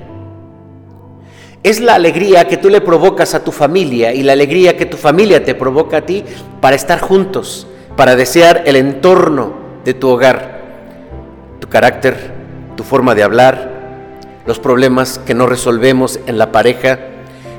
Es 1.63 1.81
la 1.81 1.95
alegría 1.95 2.49
que 2.49 2.57
tú 2.57 2.69
le 2.69 2.81
provocas 2.81 3.35
a 3.35 3.45
tu 3.45 3.53
familia 3.53 4.13
y 4.13 4.23
la 4.25 4.33
alegría 4.33 4.77
que 4.77 4.87
tu 4.87 4.97
familia 4.97 5.45
te 5.45 5.55
provoca 5.55 5.99
a 5.99 6.07
ti 6.07 6.25
para 6.61 6.75
estar 6.75 7.01
juntos, 7.01 7.69
para 7.97 8.17
desear 8.17 8.65
el 8.67 8.75
entorno 8.75 9.55
de 9.85 9.95
tu 9.95 10.09
hogar, 10.09 10.61
tu 11.61 11.69
carácter, 11.69 12.33
tu 12.77 12.83
forma 12.83 13.15
de 13.15 13.23
hablar, 13.23 13.71
los 14.45 14.59
problemas 14.59 15.21
que 15.25 15.35
no 15.35 15.47
resolvemos 15.47 16.19
en 16.27 16.37
la 16.37 16.51
pareja, 16.51 16.99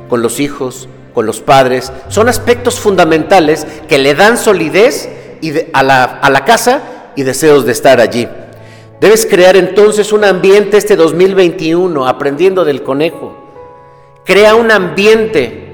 con 0.09 0.21
los 0.21 0.41
hijos, 0.41 0.89
con 1.13 1.25
los 1.25 1.39
padres, 1.39 1.93
son 2.09 2.27
aspectos 2.27 2.79
fundamentales 2.79 3.65
que 3.87 3.97
le 3.97 4.15
dan 4.15 4.37
solidez 4.37 5.09
a, 5.73 5.83
la, 5.83 6.03
a 6.03 6.29
la 6.29 6.45
casa 6.45 6.81
y 7.15 7.23
deseos 7.23 7.65
de 7.65 7.71
estar 7.71 7.99
allí. 7.99 8.27
Debes 9.01 9.25
crear 9.25 9.55
entonces 9.55 10.13
un 10.13 10.23
ambiente 10.23 10.77
este 10.77 10.95
2021 10.95 12.07
aprendiendo 12.07 12.63
del 12.63 12.83
conejo 12.83 13.43
Crea 14.25 14.55
un 14.55 14.71
ambiente 14.71 15.67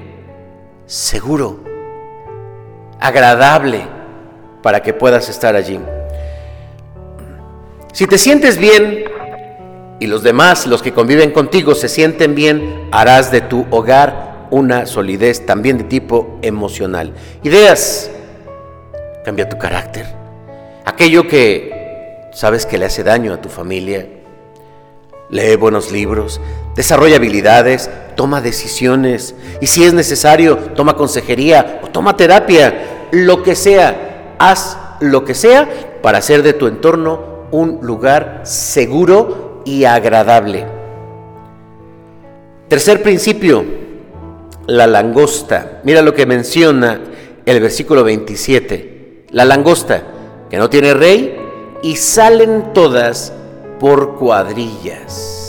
seguro, 0.86 1.60
agradable, 2.98 3.82
para 4.60 4.82
que 4.82 4.92
puedas 4.92 5.28
estar 5.28 5.54
allí. 5.54 5.78
Si 7.92 8.08
te 8.08 8.18
sientes 8.18 8.58
bien 8.58 9.04
y 10.00 10.08
los 10.08 10.24
demás, 10.24 10.66
los 10.66 10.82
que 10.82 10.92
conviven 10.92 11.30
contigo, 11.30 11.76
se 11.76 11.88
sienten 11.88 12.34
bien, 12.34 12.88
harás 12.90 13.30
de 13.30 13.40
tu 13.40 13.66
hogar 13.70 14.48
una 14.50 14.84
solidez 14.86 15.46
también 15.46 15.78
de 15.78 15.84
tipo 15.84 16.40
emocional. 16.42 17.14
Ideas, 17.44 18.10
cambia 19.24 19.48
tu 19.48 19.58
carácter. 19.58 20.06
Aquello 20.84 21.28
que 21.28 22.28
sabes 22.32 22.66
que 22.66 22.78
le 22.78 22.86
hace 22.86 23.02
daño 23.02 23.34
a 23.34 23.40
tu 23.40 23.48
familia, 23.48 24.06
lee 25.30 25.56
buenos 25.56 25.92
libros, 25.92 26.40
desarrolla 26.74 27.16
habilidades, 27.16 27.90
toma 28.16 28.40
decisiones 28.40 29.34
y 29.60 29.66
si 29.66 29.84
es 29.84 29.94
necesario, 29.94 30.56
toma 30.74 30.94
consejería 30.94 31.80
o 31.82 31.88
toma 31.88 32.16
terapia, 32.16 33.08
lo 33.12 33.42
que 33.42 33.54
sea, 33.54 34.36
haz 34.38 34.78
lo 35.00 35.24
que 35.24 35.34
sea 35.34 35.68
para 36.02 36.18
hacer 36.18 36.42
de 36.42 36.52
tu 36.52 36.66
entorno 36.66 37.46
un 37.50 37.80
lugar 37.82 38.42
seguro 38.44 39.62
y 39.64 39.84
agradable. 39.84 40.66
Tercer 42.68 43.02
principio, 43.02 43.64
la 44.66 44.86
langosta. 44.86 45.80
Mira 45.82 46.02
lo 46.02 46.14
que 46.14 46.26
menciona 46.26 47.00
el 47.44 47.60
versículo 47.60 48.04
27. 48.04 48.89
La 49.30 49.44
langosta, 49.44 50.02
que 50.48 50.58
no 50.58 50.68
tiene 50.68 50.94
rey, 50.94 51.36
y 51.82 51.96
salen 51.96 52.72
todas 52.72 53.32
por 53.78 54.16
cuadrillas. 54.16 55.40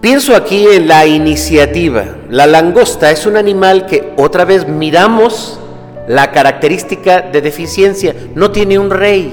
Pienso 0.00 0.34
aquí 0.34 0.66
en 0.66 0.88
la 0.88 1.06
iniciativa. 1.06 2.04
La 2.30 2.46
langosta 2.46 3.10
es 3.10 3.26
un 3.26 3.36
animal 3.36 3.84
que 3.84 4.14
otra 4.16 4.46
vez 4.46 4.66
miramos 4.66 5.60
la 6.08 6.30
característica 6.30 7.20
de 7.20 7.42
deficiencia. 7.42 8.14
No 8.34 8.50
tiene 8.50 8.78
un 8.78 8.90
rey, 8.90 9.30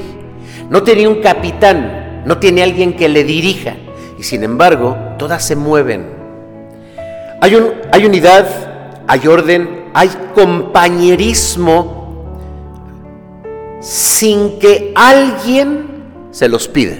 no 0.69 0.83
tiene 0.83 1.07
un 1.07 1.21
capitán, 1.21 2.23
no 2.25 2.37
tiene 2.37 2.63
alguien 2.63 2.97
que 2.97 3.07
le 3.07 3.23
dirija. 3.23 3.75
Y 4.19 4.23
sin 4.23 4.43
embargo, 4.43 4.97
todas 5.17 5.45
se 5.45 5.55
mueven. 5.55 6.05
Hay, 7.39 7.55
un, 7.55 7.71
hay 7.91 8.05
unidad, 8.05 8.45
hay 9.07 9.25
orden, 9.27 9.85
hay 9.93 10.09
compañerismo 10.35 11.97
sin 13.79 14.59
que 14.59 14.91
alguien 14.95 15.87
se 16.31 16.49
los 16.49 16.67
pida. 16.67 16.97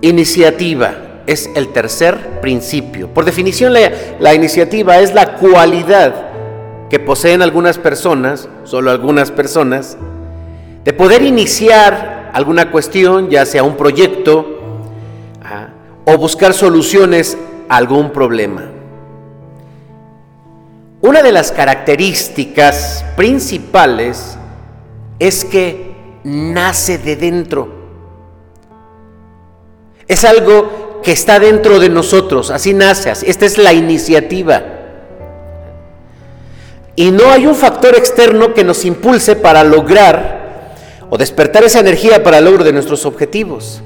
Iniciativa 0.00 0.94
es 1.26 1.50
el 1.54 1.68
tercer 1.68 2.40
principio. 2.40 3.08
Por 3.08 3.24
definición, 3.24 3.74
la, 4.18 4.34
iniciativa 4.34 4.98
es 4.98 5.12
la 5.12 5.34
cualidad 5.34 6.26
que 6.88 6.98
poseen 6.98 7.42
algunas 7.42 7.78
personas, 7.78 8.48
solo 8.64 8.90
algunas 8.90 9.30
personas, 9.30 9.98
de 10.84 10.92
poder 10.92 11.22
iniciar 11.22 12.30
alguna 12.32 12.70
cuestión, 12.70 13.28
ya 13.28 13.44
sea 13.44 13.62
un 13.62 13.76
proyecto, 13.76 14.46
ah, 15.42 15.68
o 16.04 16.16
buscar 16.16 16.54
soluciones 16.54 17.36
a 17.68 17.76
algún 17.76 18.10
problema. 18.10 18.75
Una 21.06 21.22
de 21.22 21.30
las 21.30 21.52
características 21.52 23.04
principales 23.16 24.36
es 25.20 25.44
que 25.44 25.94
nace 26.24 26.98
de 26.98 27.14
dentro. 27.14 27.68
Es 30.08 30.24
algo 30.24 31.00
que 31.04 31.12
está 31.12 31.38
dentro 31.38 31.78
de 31.78 31.90
nosotros, 31.90 32.50
así 32.50 32.74
nace, 32.74 33.12
esta 33.24 33.46
es 33.46 33.56
la 33.56 33.72
iniciativa. 33.72 34.64
Y 36.96 37.12
no 37.12 37.30
hay 37.30 37.46
un 37.46 37.54
factor 37.54 37.94
externo 37.94 38.52
que 38.52 38.64
nos 38.64 38.84
impulse 38.84 39.36
para 39.36 39.62
lograr 39.62 40.74
o 41.08 41.16
despertar 41.16 41.62
esa 41.62 41.78
energía 41.78 42.24
para 42.24 42.38
el 42.38 42.46
logro 42.46 42.64
de 42.64 42.72
nuestros 42.72 43.06
objetivos. 43.06 43.80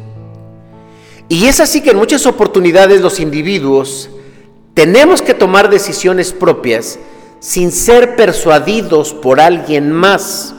Y 1.29 1.45
es 1.45 1.61
así 1.61 1.83
que 1.83 1.91
en 1.91 1.99
muchas 1.99 2.25
oportunidades 2.25 3.03
los 3.03 3.21
individuos 3.21 4.09
tenemos 4.75 5.23
que 5.23 5.35
tomar 5.35 5.71
decisiones 5.71 6.33
propias 6.33 6.99
sin 7.41 7.73
ser 7.73 8.17
persuadidos 8.17 9.13
por 9.15 9.41
alguien 9.41 9.91
más. 9.93 10.55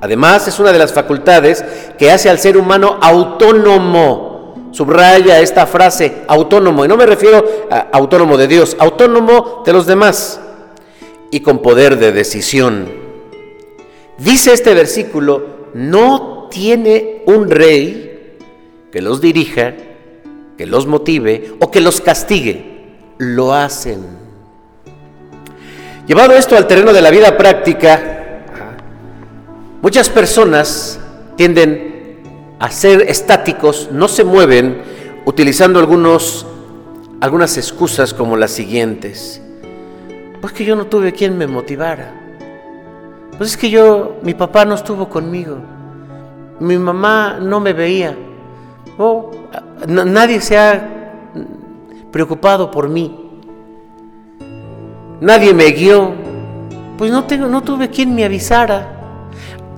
Además, 0.00 0.46
es 0.46 0.58
una 0.60 0.72
de 0.72 0.78
las 0.78 0.92
facultades 0.92 1.64
que 1.98 2.10
hace 2.10 2.30
al 2.30 2.38
ser 2.38 2.56
humano 2.56 2.98
autónomo. 3.00 4.68
Subraya 4.70 5.40
esta 5.40 5.66
frase, 5.66 6.22
autónomo, 6.28 6.84
y 6.84 6.88
no 6.88 6.96
me 6.96 7.06
refiero 7.06 7.44
a 7.70 7.88
autónomo 7.92 8.36
de 8.36 8.46
Dios, 8.46 8.76
autónomo 8.78 9.62
de 9.64 9.72
los 9.72 9.86
demás 9.86 10.40
y 11.30 11.40
con 11.40 11.60
poder 11.60 11.98
de 11.98 12.12
decisión. 12.12 12.86
Dice 14.18 14.52
este 14.52 14.74
versículo, 14.74 15.70
no 15.74 16.48
tiene 16.50 17.22
un 17.26 17.50
rey 17.50 18.36
que 18.92 19.02
los 19.02 19.20
dirija, 19.20 19.74
que 20.56 20.66
los 20.66 20.86
motive 20.86 21.54
o 21.60 21.70
que 21.70 21.80
los 21.80 22.00
castigue, 22.00 22.77
lo 23.18 23.52
hacen. 23.52 24.04
Llevado 26.06 26.34
esto 26.34 26.56
al 26.56 26.66
terreno 26.66 26.92
de 26.92 27.02
la 27.02 27.10
vida 27.10 27.36
práctica, 27.36 28.18
Muchas 29.80 30.08
personas 30.08 30.98
tienden 31.36 32.18
a 32.58 32.68
ser 32.68 33.02
estáticos, 33.02 33.90
no 33.92 34.08
se 34.08 34.24
mueven, 34.24 34.82
utilizando 35.24 35.78
algunos, 35.78 36.44
algunas 37.20 37.56
excusas 37.56 38.12
como 38.12 38.36
las 38.36 38.50
siguientes. 38.50 39.40
Pues 40.40 40.52
que 40.52 40.64
yo 40.64 40.74
no 40.74 40.88
tuve 40.88 41.12
quien 41.12 41.38
me 41.38 41.46
motivara. 41.46 42.12
Pues 43.36 43.50
es 43.50 43.56
que 43.56 43.70
yo, 43.70 44.16
mi 44.22 44.34
papá 44.34 44.64
no 44.64 44.74
estuvo 44.74 45.08
conmigo. 45.08 45.58
Mi 46.58 46.76
mamá 46.76 47.38
no 47.40 47.60
me 47.60 47.72
veía. 47.72 48.16
Oh, 48.98 49.30
nadie 49.86 50.40
se 50.40 50.58
ha 50.58 50.97
preocupado 52.10 52.70
por 52.70 52.88
mí. 52.88 53.30
Nadie 55.20 55.52
me 55.54 55.66
guió. 55.66 56.12
Pues 56.96 57.10
no, 57.10 57.24
tengo, 57.24 57.46
no 57.46 57.62
tuve 57.62 57.90
quien 57.90 58.14
me 58.14 58.24
avisara 58.24 58.98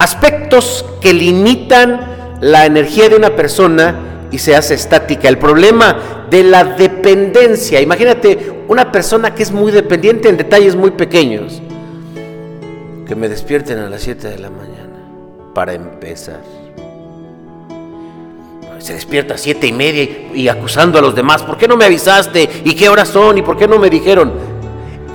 aspectos 0.01 0.85
que 1.03 1.13
limitan 1.13 2.39
la 2.41 2.65
energía 2.65 3.11
de 3.11 3.17
una 3.17 3.37
persona 3.37 4.29
y 4.33 4.39
se 4.39 4.57
hace 4.57 4.75
estática. 4.75 5.29
El 5.29 5.39
problema 5.39 6.27
de 6.31 6.43
la 6.43 6.65
dependencia. 6.65 7.81
Imagínate 7.81 8.65
una 8.67 8.91
persona 8.91 9.35
que 9.35 9.43
es 9.43 9.53
muy 9.53 9.71
dependiente 9.71 10.29
en 10.29 10.39
detalles 10.39 10.75
muy 10.75 10.93
pequeños. 10.93 11.61
Que 13.07 13.15
me 13.15 13.29
despierten 13.29 13.79
a 13.79 13.91
las 13.91 14.01
7 14.01 14.29
de 14.29 14.39
la 14.39 14.49
mañana 14.49 15.05
para 15.53 15.75
empezar. 15.75 16.60
Se 18.81 18.95
despierta 18.95 19.35
a 19.35 19.39
siete 19.39 19.67
y 19.67 19.73
media 19.73 20.09
y 20.35 20.49
acusando 20.49 20.99
a 20.99 21.03
los 21.03 21.15
demás. 21.15 21.43
¿Por 21.43 21.59
qué 21.59 21.69
no 21.69 21.77
me 21.77 21.85
avisaste? 21.85 22.49
¿Y 22.65 22.75
qué 22.75 22.89
horas 22.89 23.09
son? 23.09 23.37
¿Y 23.37 23.43
por 23.43 23.59
qué 23.59 23.69
no 23.69 23.79
me 23.79 23.91
dijeron? 23.91 24.33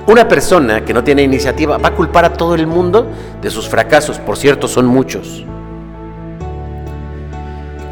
Una 0.06 0.28
persona 0.28 0.84
que 0.84 0.94
no 0.94 1.02
tiene 1.02 1.24
iniciativa 1.24 1.76
va 1.76 1.88
a 1.88 1.94
culpar 1.94 2.24
a 2.24 2.32
todo 2.32 2.54
el 2.54 2.68
mundo 2.68 3.10
de 3.42 3.50
sus 3.50 3.68
fracasos, 3.68 4.20
por 4.20 4.36
cierto, 4.36 4.68
son 4.68 4.86
muchos. 4.86 5.44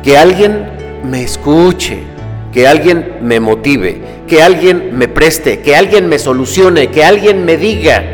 Que 0.05 0.17
alguien 0.17 1.03
me 1.03 1.25
escuche, 1.25 2.05
que 2.53 2.69
alguien 2.69 3.19
me 3.23 3.41
motive, 3.41 4.01
que 4.29 4.45
alguien 4.45 4.97
me 4.97 5.09
preste, 5.09 5.61
que 5.61 5.75
alguien 5.75 6.09
me 6.09 6.21
solucione, 6.21 6.89
que 6.89 7.05
alguien 7.05 7.45
me 7.45 7.57
diga. 7.57 8.05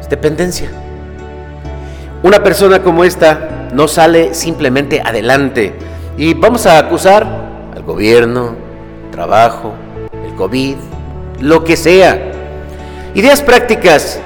Es 0.00 0.08
dependencia. 0.08 0.70
Una 2.22 2.42
persona 2.42 2.82
como 2.82 3.04
esta 3.04 3.68
no 3.72 3.86
sale 3.86 4.34
simplemente 4.34 5.00
adelante 5.00 5.74
y 6.16 6.34
vamos 6.34 6.66
a 6.66 6.78
acusar 6.78 7.24
al 7.76 7.82
gobierno, 7.84 8.56
trabajo, 9.12 9.72
el 10.26 10.34
COVID, 10.34 10.76
lo 11.40 11.62
que 11.62 11.76
sea. 11.76 12.32
Ideas 13.14 13.40
prácticas. 13.40 14.20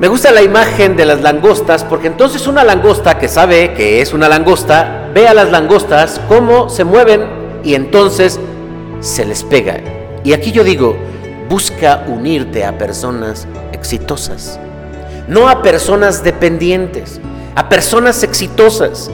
Me 0.00 0.08
gusta 0.08 0.32
la 0.32 0.42
imagen 0.42 0.96
de 0.96 1.04
las 1.04 1.20
langostas 1.20 1.84
porque 1.84 2.06
entonces 2.06 2.46
una 2.46 2.64
langosta 2.64 3.18
que 3.18 3.28
sabe 3.28 3.74
que 3.74 4.00
es 4.00 4.14
una 4.14 4.28
langosta 4.28 5.10
ve 5.14 5.28
a 5.28 5.34
las 5.34 5.50
langostas 5.50 6.20
cómo 6.28 6.70
se 6.70 6.84
mueven 6.84 7.26
y 7.62 7.74
entonces 7.74 8.40
se 9.00 9.26
les 9.26 9.44
pega. 9.44 9.80
Y 10.24 10.32
aquí 10.32 10.50
yo 10.50 10.64
digo, 10.64 10.96
busca 11.48 12.04
unirte 12.06 12.64
a 12.64 12.78
personas 12.78 13.46
exitosas, 13.72 14.58
no 15.32 15.48
a 15.48 15.62
personas 15.62 16.22
dependientes, 16.22 17.20
a 17.54 17.68
personas 17.68 18.22
exitosas. 18.22 19.10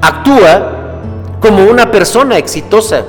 Actúa 0.00 1.00
como 1.40 1.64
una 1.64 1.90
persona 1.90 2.38
exitosa. 2.38 3.04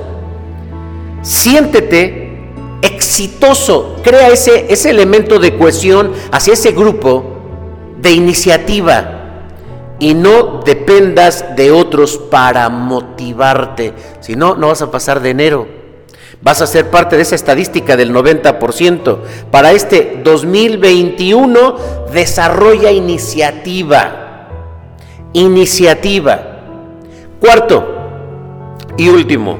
Siéntete 1.22 2.50
exitoso, 2.82 3.96
crea 4.02 4.28
ese, 4.28 4.66
ese 4.72 4.90
elemento 4.90 5.38
de 5.38 5.56
cohesión 5.56 6.12
hacia 6.32 6.52
ese 6.52 6.72
grupo 6.72 7.24
de 8.00 8.10
iniciativa 8.10 9.14
y 9.98 10.14
no 10.14 10.60
dependas 10.64 11.56
de 11.56 11.70
otros 11.70 12.18
para 12.18 12.68
motivarte, 12.68 13.94
si 14.20 14.36
no, 14.36 14.54
no 14.56 14.68
vas 14.68 14.82
a 14.82 14.90
pasar 14.90 15.20
de 15.20 15.30
enero. 15.30 15.66
Vas 16.44 16.60
a 16.60 16.66
ser 16.66 16.90
parte 16.90 17.16
de 17.16 17.22
esa 17.22 17.34
estadística 17.34 17.96
del 17.96 18.12
90%. 18.12 19.18
Para 19.50 19.72
este 19.72 20.20
2021 20.22 21.76
desarrolla 22.12 22.90
iniciativa. 22.90 24.50
Iniciativa. 25.32 26.38
Cuarto 27.40 27.94
y 28.98 29.08
último, 29.08 29.58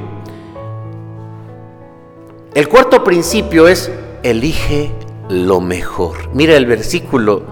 el 2.55 2.69
cuarto 2.69 3.03
principio 3.03 3.67
es 3.67 3.91
elige 4.23 4.91
lo 5.31 5.63
mejor. 5.63 6.29
Mira 6.35 6.55
el 6.55 6.67
versículo 6.67 7.45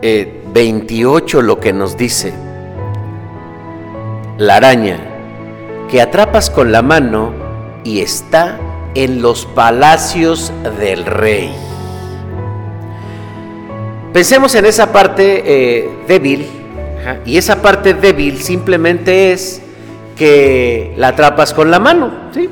28 0.00 1.38
eh, 1.38 1.42
lo 1.42 1.60
que 1.60 1.72
nos 1.74 1.96
dice. 1.96 2.32
La 4.38 4.56
araña 4.56 4.98
que 5.90 6.00
atrapas 6.00 6.48
con 6.48 6.72
la 6.72 6.82
mano 6.82 7.32
y 7.84 8.00
está 8.00 8.58
en 8.94 9.22
los 9.22 9.46
palacios 9.46 10.52
del 10.78 11.04
rey. 11.04 11.52
Pensemos 14.12 14.54
en 14.54 14.66
esa 14.66 14.92
parte 14.92 15.42
eh, 15.44 15.88
débil, 16.08 16.46
y 17.24 17.38
esa 17.38 17.62
parte 17.62 17.94
débil 17.94 18.38
simplemente 18.38 19.32
es 19.32 19.62
que 20.16 20.94
la 20.96 21.08
atrapas 21.08 21.54
con 21.54 21.70
la 21.70 21.78
mano, 21.78 22.10
¿sí? 22.34 22.48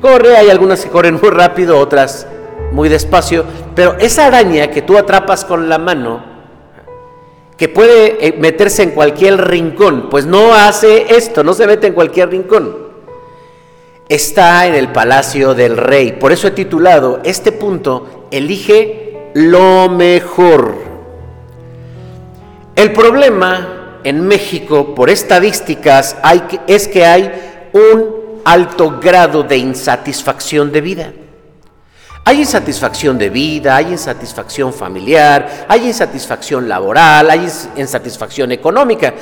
Corre, 0.00 0.36
hay 0.36 0.50
algunas 0.50 0.84
que 0.84 0.90
corren 0.90 1.18
muy 1.20 1.30
rápido, 1.30 1.78
otras 1.78 2.26
muy 2.72 2.88
despacio, 2.88 3.44
pero 3.74 3.96
esa 3.98 4.26
araña 4.26 4.70
que 4.70 4.82
tú 4.82 4.96
atrapas 4.98 5.44
con 5.44 5.68
la 5.68 5.78
mano, 5.78 6.24
que 7.56 7.68
puede 7.68 8.26
eh, 8.26 8.34
meterse 8.38 8.82
en 8.82 8.90
cualquier 8.90 9.48
rincón, 9.48 10.08
pues 10.10 10.26
no 10.26 10.54
hace 10.54 11.14
esto, 11.14 11.44
no 11.44 11.52
se 11.52 11.66
mete 11.66 11.86
en 11.86 11.94
cualquier 11.94 12.30
rincón. 12.30 12.89
Está 14.10 14.66
en 14.66 14.74
el 14.74 14.90
palacio 14.90 15.54
del 15.54 15.76
rey. 15.76 16.10
Por 16.10 16.32
eso 16.32 16.48
he 16.48 16.50
titulado 16.50 17.20
este 17.22 17.52
punto, 17.52 18.26
elige 18.32 19.30
lo 19.34 19.88
mejor. 19.88 20.74
El 22.74 22.92
problema 22.92 24.00
en 24.02 24.26
México, 24.26 24.96
por 24.96 25.10
estadísticas, 25.10 26.16
es 26.66 26.88
que 26.88 27.06
hay 27.06 27.70
un 27.72 28.40
alto 28.44 28.98
grado 29.00 29.44
de 29.44 29.58
insatisfacción 29.58 30.72
de 30.72 30.80
vida. 30.80 31.12
Hay 32.24 32.40
insatisfacción 32.40 33.16
de 33.16 33.30
vida, 33.30 33.76
hay 33.76 33.92
insatisfacción 33.92 34.74
familiar, 34.74 35.66
hay 35.68 35.86
insatisfacción 35.86 36.68
laboral, 36.68 37.30
hay 37.30 37.48
insatisfacción 37.76 38.50
económica. 38.50 39.14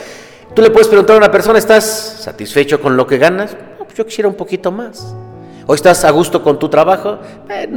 Tú 0.54 0.62
le 0.62 0.70
puedes 0.70 0.88
preguntar 0.88 1.16
a 1.16 1.18
una 1.18 1.30
persona, 1.30 1.58
¿estás 1.58 2.20
satisfecho 2.22 2.80
con 2.80 2.96
lo 2.96 3.06
que 3.06 3.18
ganas? 3.18 3.54
Yo 3.98 4.06
quisiera 4.06 4.28
un 4.28 4.36
poquito 4.36 4.70
más. 4.70 5.12
¿O 5.66 5.74
estás 5.74 6.04
a 6.04 6.10
gusto 6.10 6.40
con 6.40 6.56
tu 6.56 6.68
trabajo? 6.68 7.18
Eh, 7.50 7.68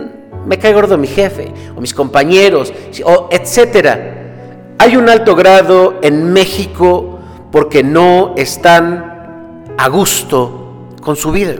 me 0.45 0.60
cae 0.60 0.71
gordo 0.71 0.95
mi 0.95 1.07
jefe, 1.07 1.51
o 1.75 1.81
mis 1.81 1.95
compañeros, 1.95 2.71
o 3.03 3.27
etcétera. 3.31 4.75
Hay 4.77 4.97
un 4.97 5.10
alto 5.10 5.36
grado 5.36 5.95
en 6.03 6.31
México 6.31 7.17
porque 7.51 7.81
no 7.81 8.36
están 8.38 9.63
a 9.75 9.89
gusto 9.89 10.89
con 11.01 11.15
su 11.15 11.31
vida. 11.31 11.55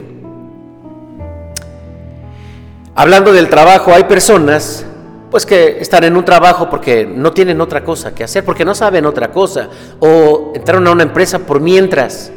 Hablando 2.94 3.32
del 3.32 3.48
trabajo, 3.48 3.92
hay 3.92 4.04
personas 4.04 4.86
pues 5.28 5.44
que 5.44 5.80
están 5.80 6.04
en 6.04 6.16
un 6.16 6.24
trabajo 6.24 6.70
porque 6.70 7.04
no 7.04 7.32
tienen 7.32 7.60
otra 7.60 7.82
cosa 7.82 8.14
que 8.14 8.22
hacer, 8.22 8.44
porque 8.44 8.64
no 8.64 8.76
saben 8.76 9.06
otra 9.06 9.32
cosa, 9.32 9.68
o 9.98 10.52
entraron 10.54 10.86
a 10.86 10.92
una 10.92 11.02
empresa 11.02 11.40
por 11.40 11.58
mientras. 11.58 12.30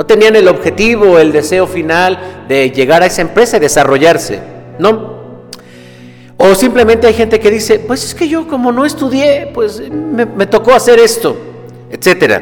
No 0.00 0.06
tenían 0.06 0.34
el 0.34 0.48
objetivo, 0.48 1.18
el 1.18 1.30
deseo 1.30 1.66
final 1.66 2.46
de 2.48 2.70
llegar 2.70 3.02
a 3.02 3.06
esa 3.06 3.20
empresa 3.20 3.58
y 3.58 3.60
desarrollarse. 3.60 4.40
No. 4.78 5.42
O 6.38 6.54
simplemente 6.54 7.06
hay 7.06 7.12
gente 7.12 7.38
que 7.38 7.50
dice, 7.50 7.80
pues 7.80 8.02
es 8.02 8.14
que 8.14 8.26
yo 8.26 8.48
como 8.48 8.72
no 8.72 8.86
estudié, 8.86 9.50
pues 9.52 9.82
me, 9.90 10.24
me 10.24 10.46
tocó 10.46 10.72
hacer 10.72 10.98
esto, 10.98 11.36
etc. 11.90 12.32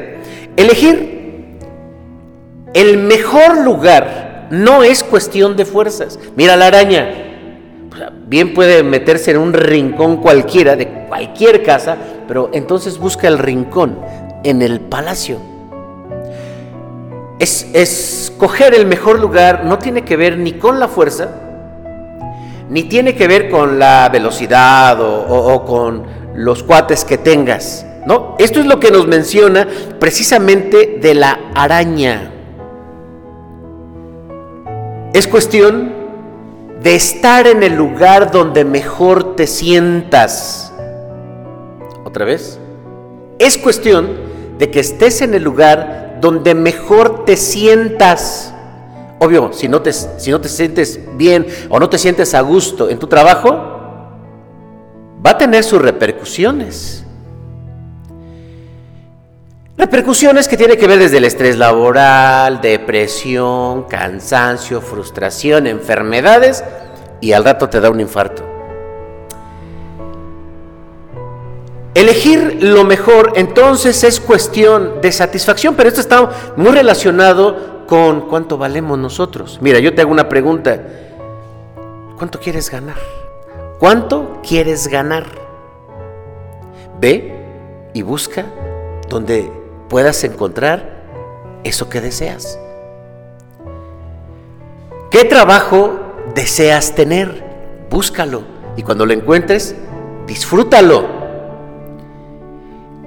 Elegir 0.56 1.58
el 2.74 2.96
mejor 2.96 3.64
lugar 3.64 4.46
no 4.52 4.84
es 4.84 5.02
cuestión 5.02 5.56
de 5.56 5.64
fuerzas. 5.64 6.16
Mira 6.36 6.54
la 6.54 6.68
araña, 6.68 7.12
bien 8.28 8.54
puede 8.54 8.84
meterse 8.84 9.32
en 9.32 9.38
un 9.38 9.52
rincón 9.52 10.18
cualquiera 10.18 10.76
de 10.76 11.06
cualquier 11.08 11.64
casa, 11.64 11.96
pero 12.28 12.50
entonces 12.52 12.98
busca 12.98 13.26
el 13.26 13.36
rincón 13.36 13.98
en 14.44 14.62
el 14.62 14.78
palacio. 14.78 15.57
Es, 17.38 17.66
escoger 17.72 18.74
el 18.74 18.86
mejor 18.86 19.20
lugar 19.20 19.64
no 19.64 19.78
tiene 19.78 20.04
que 20.04 20.16
ver 20.16 20.38
ni 20.38 20.54
con 20.54 20.80
la 20.80 20.88
fuerza, 20.88 21.28
ni 22.68 22.84
tiene 22.84 23.14
que 23.14 23.28
ver 23.28 23.48
con 23.48 23.78
la 23.78 24.08
velocidad 24.08 24.98
o, 25.00 25.64
con 25.64 26.04
los 26.34 26.62
cuates 26.62 27.04
que 27.04 27.18
tengas. 27.18 27.86
¿no? 28.06 28.34
Esto 28.38 28.60
es 28.60 28.66
lo 28.66 28.80
que 28.80 28.90
nos 28.90 29.06
menciona 29.06 29.66
precisamente 29.98 30.98
de 31.00 31.14
la 31.14 31.38
araña. 31.54 32.32
Es 35.12 35.26
cuestión 35.26 35.92
de 36.82 36.94
estar 36.94 37.46
en 37.46 37.62
el 37.62 37.74
lugar 37.74 38.30
donde 38.30 38.64
mejor 38.64 39.36
te 39.36 39.46
sientas. 39.46 40.72
¿Otra 42.04 42.24
vez? 42.24 42.58
Es 43.38 43.58
cuestión 43.58 44.08
de 44.58 44.70
que 44.70 44.80
estés 44.80 45.22
en 45.22 45.34
el 45.34 45.42
lugar 45.42 46.07
donde 46.20 46.54
mejor 46.54 47.24
te 47.24 47.36
sientas. 47.36 48.54
Obvio, 49.18 49.52
si 49.52 49.68
no 49.68 49.82
te, 49.82 49.92
si 49.92 50.30
no 50.30 50.40
te 50.40 50.48
sientes 50.48 51.00
bien 51.16 51.46
o 51.68 51.78
no 51.80 51.88
te 51.88 51.98
sientes 51.98 52.34
a 52.34 52.40
gusto 52.40 52.88
en 52.88 52.98
tu 52.98 53.06
trabajo, 53.06 53.50
va 55.24 55.30
a 55.30 55.38
tener 55.38 55.64
sus 55.64 55.82
repercusiones. 55.82 57.04
Repercusiones 59.76 60.48
que 60.48 60.56
tienen 60.56 60.76
que 60.76 60.88
ver 60.88 60.98
desde 60.98 61.18
el 61.18 61.24
estrés 61.24 61.56
laboral, 61.56 62.60
depresión, 62.60 63.84
cansancio, 63.84 64.80
frustración, 64.80 65.68
enfermedades 65.68 66.64
y 67.20 67.32
al 67.32 67.44
rato 67.44 67.68
te 67.68 67.80
da 67.80 67.88
un 67.88 68.00
infarto. 68.00 68.47
Elegir 71.94 72.58
lo 72.62 72.84
mejor 72.84 73.32
entonces 73.34 74.04
es 74.04 74.20
cuestión 74.20 75.00
de 75.00 75.10
satisfacción, 75.10 75.74
pero 75.74 75.88
esto 75.88 76.00
está 76.00 76.30
muy 76.56 76.70
relacionado 76.70 77.86
con 77.86 78.22
cuánto 78.22 78.58
valemos 78.58 78.98
nosotros. 78.98 79.58
Mira, 79.60 79.78
yo 79.78 79.94
te 79.94 80.02
hago 80.02 80.12
una 80.12 80.28
pregunta. 80.28 80.80
¿Cuánto 82.16 82.38
quieres 82.38 82.70
ganar? 82.70 82.98
¿Cuánto 83.78 84.40
quieres 84.46 84.88
ganar? 84.88 85.24
Ve 87.00 87.34
y 87.94 88.02
busca 88.02 88.44
donde 89.08 89.50
puedas 89.88 90.22
encontrar 90.24 91.04
eso 91.64 91.88
que 91.88 92.00
deseas. 92.00 92.58
¿Qué 95.10 95.24
trabajo 95.24 95.98
deseas 96.34 96.94
tener? 96.94 97.42
Búscalo 97.88 98.42
y 98.76 98.82
cuando 98.82 99.06
lo 99.06 99.14
encuentres, 99.14 99.74
disfrútalo. 100.26 101.17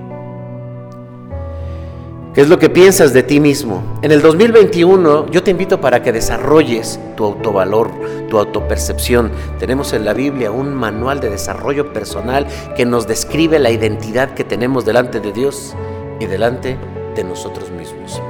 ¿Qué 2.33 2.41
es 2.41 2.49
lo 2.49 2.59
que 2.59 2.69
piensas 2.69 3.11
de 3.11 3.23
ti 3.23 3.39
mismo? 3.39 3.99
En 4.01 4.11
el 4.11 4.21
2021 4.21 5.29
yo 5.31 5.43
te 5.43 5.51
invito 5.51 5.81
para 5.81 6.03
que 6.03 6.11
desarrolles 6.11 6.99
tu 7.17 7.25
autovalor, 7.25 7.91
tu 8.29 8.37
autopercepción. 8.37 9.31
Tenemos 9.59 9.93
en 9.93 10.05
la 10.05 10.13
Biblia 10.13 10.51
un 10.51 10.73
manual 10.73 11.19
de 11.19 11.29
desarrollo 11.29 11.91
personal 11.91 12.47
que 12.77 12.85
nos 12.85 13.07
describe 13.07 13.59
la 13.59 13.71
identidad 13.71 14.35
que 14.35 14.43
tenemos 14.43 14.85
delante 14.85 15.19
de 15.19 15.33
Dios 15.33 15.75
y 16.19 16.27
delante 16.27 16.77
de 17.15 17.23
nosotros 17.23 17.69
mismos. 17.71 18.21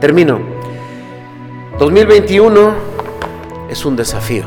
Termino. 0.00 0.40
2021 1.78 2.72
es 3.70 3.84
un 3.84 3.96
desafío. 3.96 4.44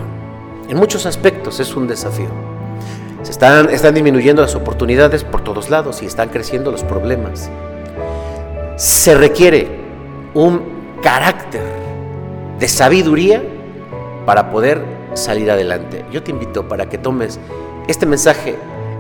En 0.70 0.78
muchos 0.78 1.06
aspectos 1.06 1.60
es 1.60 1.76
un 1.76 1.88
desafío. 1.88 2.30
Se 3.24 3.32
están, 3.32 3.70
están 3.70 3.94
disminuyendo 3.94 4.42
las 4.42 4.56
oportunidades 4.56 5.24
por 5.24 5.44
todos 5.44 5.70
lados 5.70 6.02
y 6.02 6.06
están 6.06 6.30
creciendo 6.30 6.72
los 6.72 6.84
problemas 6.84 7.50
se 8.82 9.14
requiere 9.14 9.68
un 10.34 10.64
carácter 11.04 11.62
de 12.58 12.68
sabiduría 12.68 13.44
para 14.26 14.50
poder 14.50 14.84
salir 15.14 15.52
adelante. 15.52 16.04
Yo 16.12 16.24
te 16.24 16.32
invito 16.32 16.68
para 16.68 16.90
que 16.90 16.98
tomes 16.98 17.40
este 17.88 18.08
mensaje, 18.08 18.56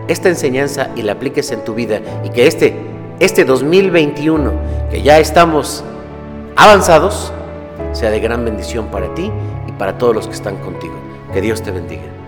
esta 0.07 0.29
enseñanza 0.29 0.91
y 0.95 1.01
la 1.01 1.13
apliques 1.13 1.51
en 1.51 1.63
tu 1.63 1.73
vida 1.73 1.99
y 2.23 2.29
que 2.29 2.45
este, 2.45 2.75
este 3.21 3.45
2021, 3.45 4.51
que 4.89 5.03
ya 5.03 5.19
estamos 5.19 5.83
avanzados, 6.55 7.31
sea 7.91 8.09
de 8.09 8.19
gran 8.19 8.43
bendición 8.43 8.87
para 8.87 9.13
ti 9.13 9.31
y 9.67 9.71
para 9.73 9.99
todos 9.99 10.15
los 10.15 10.27
que 10.27 10.33
están 10.33 10.57
contigo. 10.57 10.95
Que 11.31 11.39
Dios 11.39 11.61
te 11.61 11.69
bendiga. 11.69 12.20